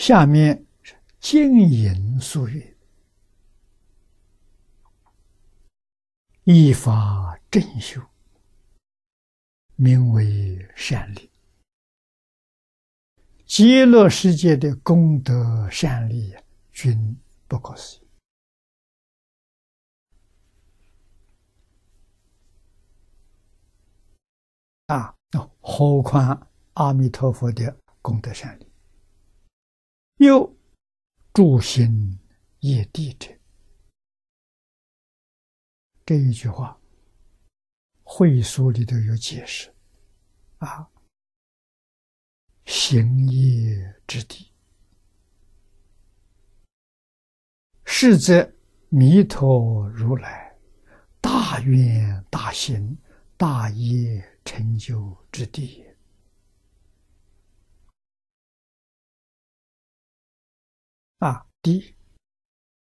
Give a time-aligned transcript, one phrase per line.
[0.00, 2.74] 下面是经营俗语，
[6.44, 8.00] 依法正修，
[9.76, 11.30] 名为善利。
[13.44, 16.34] 极乐世界的功德善利
[16.72, 17.14] 均
[17.46, 18.08] 不可思议
[24.86, 25.14] 啊！
[25.60, 28.69] 何况阿弥陀佛的功德善利？
[30.20, 30.54] 又
[31.32, 32.18] 诸行
[32.58, 33.34] 业地者，
[36.04, 36.78] 这一句话，
[38.02, 39.74] 会书里头有解释
[40.58, 40.86] 啊。
[42.66, 44.52] 行业之地，
[47.86, 48.52] 是则
[48.90, 50.54] 弥陀如来
[51.22, 52.94] 大愿大行
[53.38, 55.82] 大业成就之地。
[61.20, 61.94] 啊，第一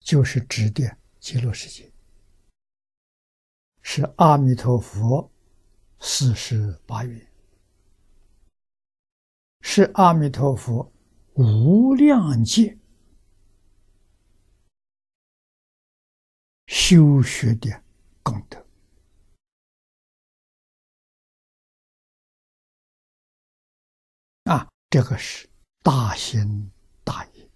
[0.00, 1.90] 就是指点极乐世界，
[3.80, 5.32] 是阿弥陀佛
[6.00, 7.32] 四十八愿，
[9.62, 10.92] 是阿弥陀佛
[11.32, 12.78] 无量劫
[16.66, 17.82] 修学的
[18.22, 18.62] 功德。
[24.44, 25.48] 啊，这个是
[25.82, 26.70] 大行
[27.02, 27.50] 大业。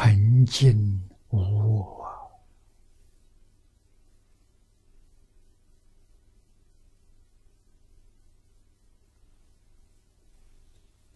[0.00, 1.38] 纯净无
[1.76, 2.06] 我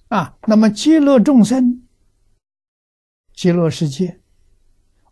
[0.09, 0.37] 啊！
[0.49, 1.87] 那么极乐众生、
[3.35, 4.21] 极乐世界、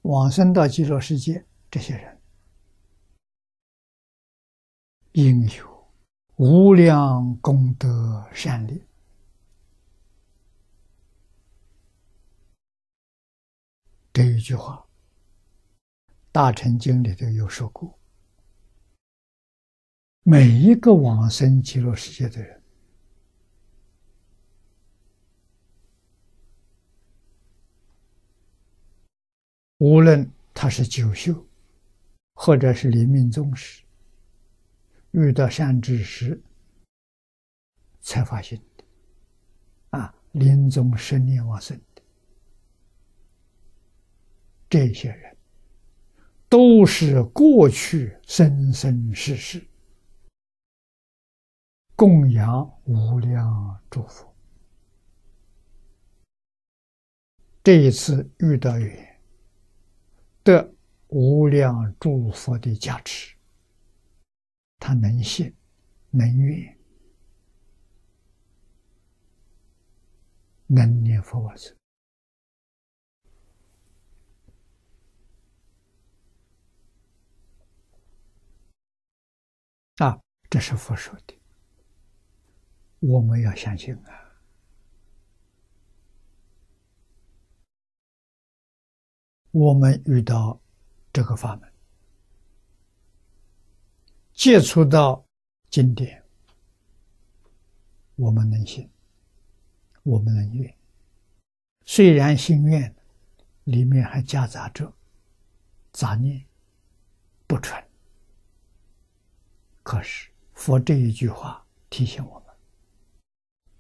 [0.03, 2.19] 往生到极乐世界，这些人
[5.13, 5.89] 应有
[6.35, 8.83] 无量功德善利。
[14.13, 14.75] 这一句话，
[16.33, 17.97] 《大乘经》里头有说过：
[20.25, 22.61] 每一个往生极乐世界的人，
[29.79, 31.47] 无论他是九修，
[32.35, 33.85] 或者是临命终时
[35.13, 36.43] 遇到善知识
[38.01, 38.85] 才发现的，
[39.91, 41.81] 啊，临终生念往生。
[44.71, 45.37] 这些人
[46.49, 49.67] 都是过去生生世世
[51.97, 54.33] 供养无量诸佛，
[57.65, 59.21] 这一次遇到缘，
[60.45, 60.73] 得
[61.09, 63.35] 无量诸佛的加持，
[64.79, 65.53] 他能信，
[66.11, 66.79] 能愿，
[70.69, 71.77] 能念佛往生。
[79.97, 80.19] 啊，
[80.51, 81.35] 这是佛说的，
[82.99, 84.35] 我们要相信啊！
[89.53, 90.61] 我们遇到
[91.13, 91.73] 这个法门，
[94.33, 95.25] 接触到
[95.71, 96.21] 经典，
[98.17, 98.91] 我们能信，
[100.03, 100.77] 我们能愿。
[101.85, 102.93] 虽然心愿
[103.65, 104.93] 里面还夹杂着
[105.93, 106.45] 杂念，
[107.47, 107.81] 不纯。
[109.83, 110.30] 可是，
[110.61, 112.55] 佛这一句话提醒我们：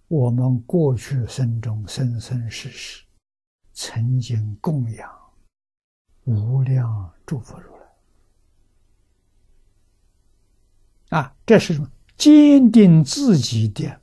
[0.08, 3.04] 我们过去生中生生世世
[3.74, 5.14] 曾经供养
[6.24, 7.76] 无量诸佛如
[11.10, 11.92] 来啊，这是什么？
[12.16, 14.00] 坚定自己的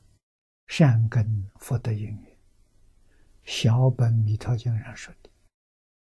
[0.68, 2.38] 善根福德因缘。
[3.42, 5.30] 小本弥陀经上说的，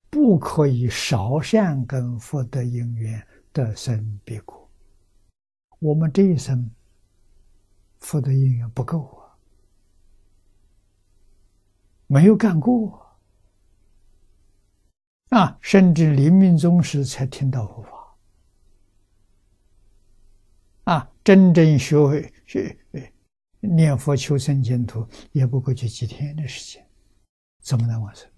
[0.09, 4.62] 不可以少善根福德因缘得生彼国。
[5.83, 6.71] 我们这一生
[7.99, 9.35] 福德因缘不够啊，
[12.07, 13.05] 没有干过
[15.31, 18.17] 啊，甚至临命终时才听到佛法
[20.85, 22.79] 啊，真正学会学
[23.59, 26.87] 念佛求生净土，也不过就几天的时间，
[27.59, 28.31] 怎么能完成？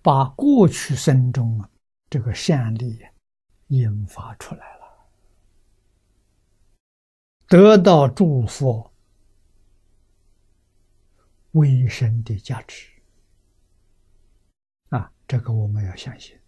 [0.00, 1.68] 把过去生中啊
[2.08, 3.04] 这个善力。
[3.68, 5.06] 引发出来了，
[7.48, 8.92] 得到诸佛
[11.52, 12.90] 微生的价值
[14.90, 15.10] 啊！
[15.26, 16.38] 这个我们要相信。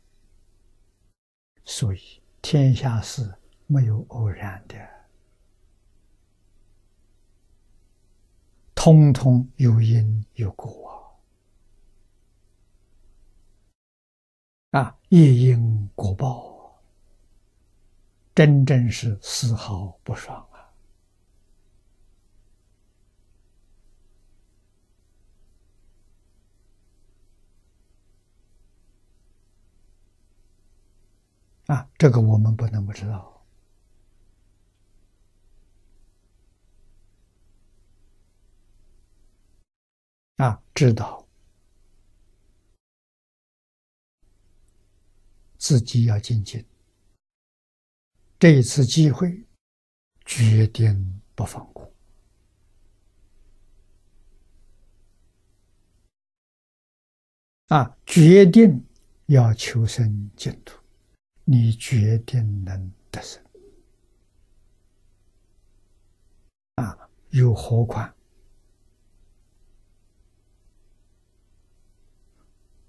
[1.64, 3.34] 所以天下事
[3.66, 4.76] 没有偶然的，
[8.74, 11.20] 通通有因有果
[14.70, 14.98] 啊！
[15.08, 16.57] 业因果报，
[18.38, 20.48] 真正是丝毫不爽。
[31.66, 33.44] 啊，啊这个我们不能不知道。
[40.36, 41.26] 啊，知道
[45.56, 46.64] 自己要精进，
[48.38, 49.44] 这一次机会
[50.24, 51.92] 决定不放过。
[57.66, 58.82] 啊，决定
[59.26, 60.78] 要求生净土。
[61.44, 63.42] 你决定能得胜
[66.74, 67.08] 啊！
[67.30, 68.14] 又何况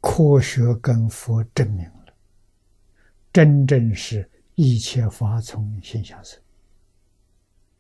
[0.02, 2.14] 科学跟佛证明了，
[3.32, 4.30] 真正是
[4.62, 6.38] 一切法从心想生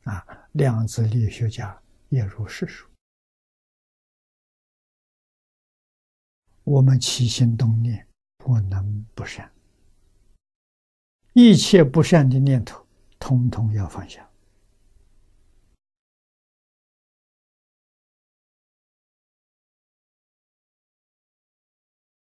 [0.04, 0.26] 啊！
[0.54, 1.78] 量子力学家
[2.08, 2.90] 也如是说。
[6.64, 9.52] 我们起心动念不能不善。
[11.34, 12.88] 一切不善的念头，
[13.20, 14.25] 通通要放下。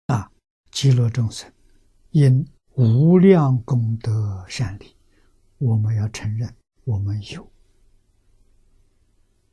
[0.07, 0.31] 啊，
[0.71, 1.53] 极乐众生
[2.09, 2.43] 因
[2.81, 4.95] 无量功德善利，
[5.57, 6.49] 我们要承认
[6.85, 7.45] 我们有。